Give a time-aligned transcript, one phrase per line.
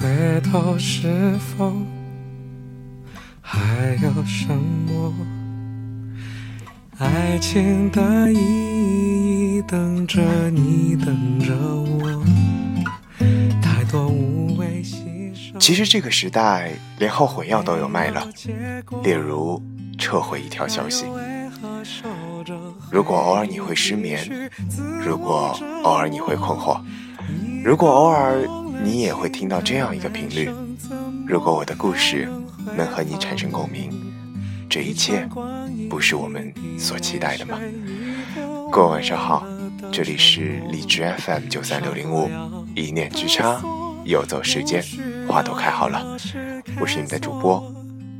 [0.00, 1.70] 回头是否
[3.42, 3.58] 还
[4.02, 5.12] 有什么
[6.96, 8.38] 爱情的意
[9.58, 12.24] 义等着你等着我？
[13.60, 15.58] 太多无谓牺牲。
[15.60, 18.26] 其实这个时代连后悔药都有卖了，
[19.04, 19.62] 例如
[19.98, 21.04] 撤回一条消息。
[22.90, 24.50] 如果偶尔你会失眠，
[25.04, 26.80] 如果偶尔你会困惑，
[27.62, 28.42] 如果偶尔
[29.10, 30.48] 也会听到这样一个频率，
[31.26, 32.28] 如果我的故事
[32.76, 33.90] 能和你产生共鸣，
[34.68, 35.28] 这一切
[35.90, 37.58] 不是我们所期待的吗？
[38.70, 39.44] 各位晚上好，
[39.90, 42.30] 这里是荔枝 FM 九三六零五，
[42.76, 43.60] 一念之差，
[44.04, 44.80] 游走时间，
[45.26, 46.16] 花都开好了，
[46.80, 47.60] 我是你的主播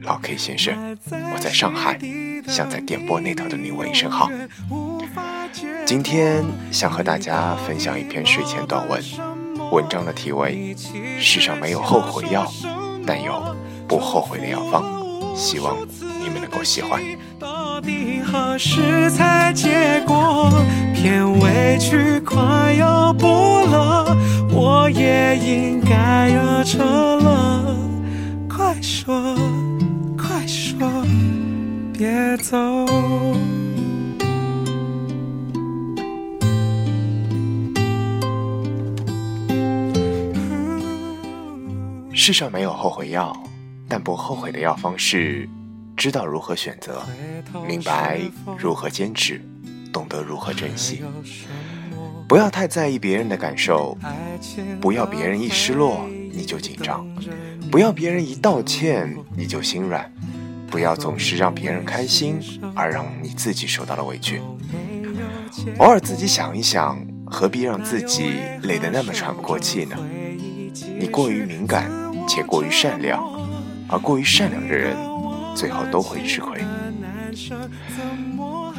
[0.00, 2.00] 老 K 先生，我在上海。
[2.46, 4.30] 想在电波那头的你问一声好。
[5.84, 6.42] 今天
[6.72, 9.02] 想和大家分享一篇睡前短文，
[9.70, 10.74] 文章的题为
[11.20, 12.50] 《世上没有后悔药，
[13.06, 13.54] 但有
[13.86, 14.82] 不后悔的药方》，
[15.36, 17.02] 希望你们能够喜欢。
[17.38, 20.50] 到底何时才结果？
[20.94, 24.16] 偏委屈快要不了，
[24.50, 27.76] 我也应该要撤了。
[28.48, 29.36] 快说，
[30.16, 30.78] 快说。
[31.92, 32.56] 别走。
[42.28, 43.34] 世上没有后悔药，
[43.88, 45.48] 但不后悔的药方是：
[45.96, 47.00] 知道如何选择，
[47.66, 48.20] 明白
[48.58, 49.40] 如何坚持，
[49.90, 51.02] 懂得如何珍惜。
[52.28, 53.96] 不要太在意别人的感受，
[54.78, 57.02] 不要别人一失落你就紧张，
[57.70, 60.12] 不要别人一道歉你就心软。
[60.70, 62.38] 不要总是让别人开心，
[62.74, 64.42] 而让你自己受到了委屈。
[65.78, 69.96] 偶尔自己想一想，何必让自己累得那么喘不过气呢？
[71.00, 71.90] 你过于敏感
[72.28, 73.24] 且过于善良，
[73.88, 74.94] 而过于善良的人，
[75.56, 76.60] 最后都会吃亏。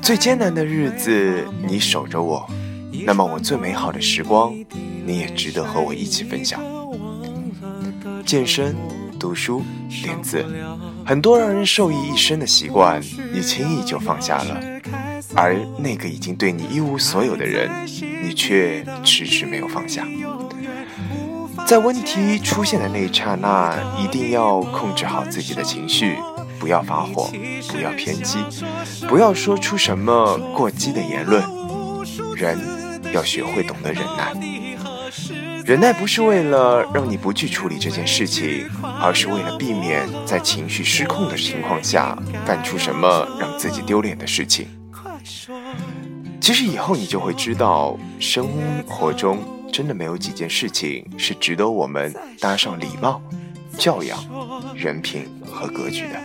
[0.00, 2.46] 最艰难的日子你守着我，
[3.04, 4.54] 那么我最美好的时光，
[5.04, 6.60] 你也值得和我一起分享。
[8.24, 8.76] 健身。
[9.18, 9.62] 读书、
[10.02, 10.42] 练字，
[11.04, 13.02] 很多让人受益一生的习惯，
[13.34, 14.56] 你轻易就放下了；
[15.34, 17.68] 而那个已经对你一无所有的人，
[18.24, 20.08] 你却迟迟没有放下。
[21.66, 26.16] 在问题出现的那一刹那，一定要控制好自己的情绪，
[26.58, 27.30] 不要发火，
[27.68, 28.38] 不要偏激，
[29.08, 31.42] 不要说出什么过激的言论。
[32.34, 32.58] 人
[33.12, 34.32] 要学会懂得忍耐。
[35.64, 38.68] 忍耐不是为了让你不去处理这件事情，
[39.00, 44.66] 而是为了避免在情绪失控的情况下干出什么让自己丢脸的事情。
[46.40, 48.48] 其实以后你就会知道，生
[48.88, 49.38] 活中
[49.70, 53.22] 真的没有几件事情是值得我们搭上礼貌、
[53.78, 54.18] 教养、
[54.74, 56.20] 人品和格局的。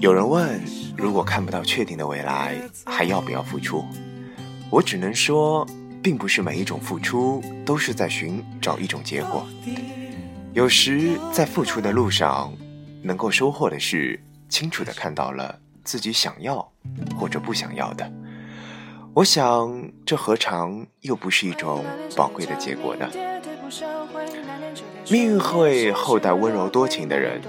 [0.00, 0.60] 有人问：
[0.96, 3.84] 如果看不到确定的未来，还要不要付出？
[4.70, 5.66] 我只能说，
[6.02, 9.46] 并不是每一种付出都是在寻找一种结果。
[10.52, 12.52] 有时在付出的路上，
[13.02, 16.66] 能够收获的是清楚的看到了自己想要
[17.18, 18.10] 或者不想要的。
[19.16, 21.82] 我想，这何尝又不是一种
[22.14, 23.08] 宝贵的结果呢？
[25.08, 27.40] 命运会厚待温柔多情的人，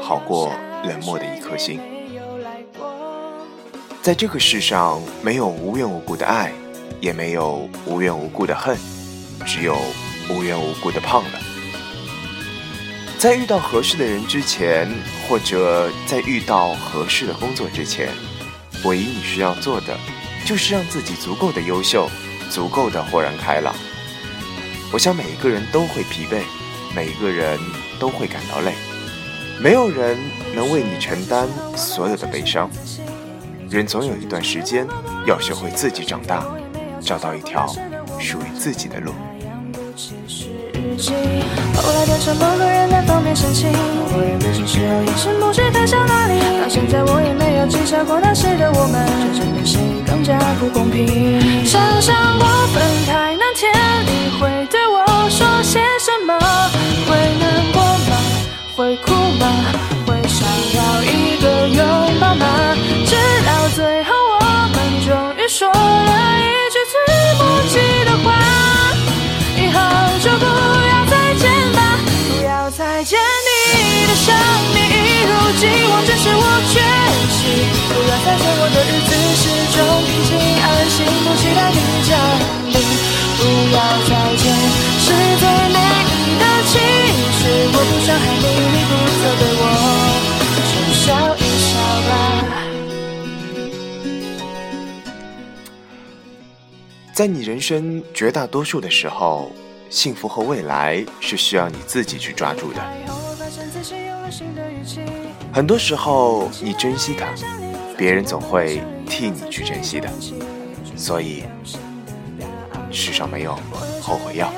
[0.00, 0.52] 好过
[0.82, 1.78] 冷漠的一颗心。
[4.02, 6.52] 在这个世上，没有无缘无故的爱，
[7.00, 8.76] 也没有无缘无故的恨，
[9.46, 9.76] 只有
[10.28, 11.38] 无缘无故的胖了。
[13.20, 14.92] 在遇到合适的人之前，
[15.28, 18.08] 或者在遇到合适的工作之前，
[18.82, 19.96] 唯一你需要做的，
[20.44, 22.08] 就是让自己足够的优秀，
[22.50, 23.74] 足够的豁然开朗。
[24.92, 26.42] 我想每一个人都会疲惫，
[26.94, 27.58] 每一个人
[27.98, 28.74] 都会感到累，
[29.58, 30.18] 没有人
[30.54, 32.70] 能为你承担所有的悲伤。
[33.70, 34.86] 人总有一段时间
[35.26, 36.46] 要学会自己长大，
[37.00, 37.66] 找到一条
[38.20, 39.12] 属于自己的路。
[40.96, 46.38] 后来变成某个人单方面深情，偶尔分手时候眼神不知看向哪里。
[46.62, 49.04] 到现在我也没有记下过那时的我们，
[49.34, 51.66] 这真的谁更加不公平？
[51.66, 53.72] 想想我分开那天，
[54.06, 56.38] 你会对我说些什么？
[57.08, 58.16] 会难过吗？
[58.76, 59.46] 会哭吗？
[60.06, 60.46] 会想
[60.76, 62.46] 要一个拥抱吗？
[97.14, 99.52] 在你人生绝大多数的时候，
[99.88, 102.82] 幸福和未来是需要你自己去抓住的。
[105.52, 107.28] 很多时候，你珍惜它，
[107.96, 110.10] 别人总会替你去珍惜的。
[110.96, 111.44] 所以，
[112.90, 113.56] 世上没有
[114.02, 114.52] 后悔药，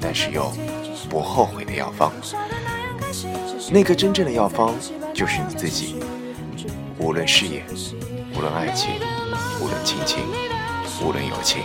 [0.00, 0.50] 但是有
[1.10, 2.10] 不后悔的药方。
[3.70, 4.74] 那个真正的药方
[5.12, 5.96] 就是你自己。
[6.98, 7.62] 无论事业，
[8.34, 8.92] 无论爱情，
[9.60, 10.20] 无论亲情，
[11.06, 11.60] 无论友情。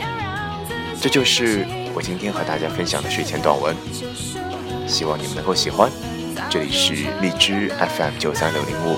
[1.03, 3.75] 这就是我今天和大家分享的睡前短文，
[4.87, 5.91] 希望你们能够喜欢。
[6.49, 8.97] 这里是荔枝 FM 九三六零五，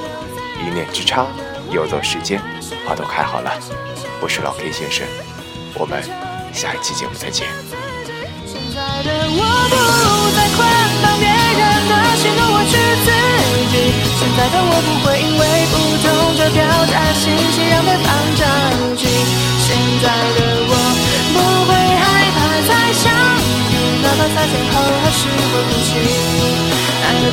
[0.62, 1.26] 一念之差，
[1.72, 2.40] 游走时间，
[2.86, 3.52] 花都开好了。
[4.22, 5.08] 我是老 K 先生，
[5.74, 6.04] 我们
[6.54, 7.48] 下一期节目再见。
[8.46, 9.42] 现在的我
[14.94, 15.55] 不再，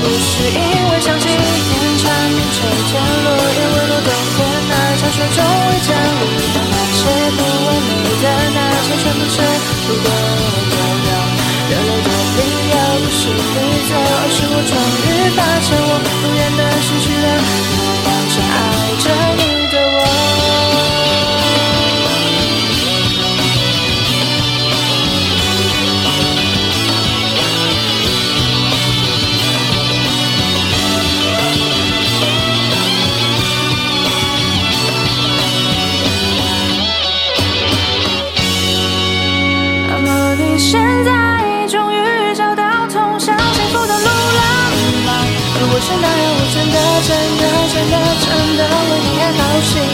[0.03, 0.59] 不是因
[0.91, 1.71] 为想起天
[2.03, 2.59] 长地久，
[2.91, 2.91] 天
[3.23, 4.39] 落叶微落冬天，
[4.69, 6.23] 那场雪终会降临。
[6.59, 7.01] 那些
[7.39, 9.35] 不完美的那些全部尘
[9.87, 10.07] 土都
[10.71, 11.09] 掉掉，
[11.71, 13.57] 热泪的理由不是你
[13.89, 17.27] 走，而是我终于发现，我永远的失去了
[49.31, 49.92] 好，睡。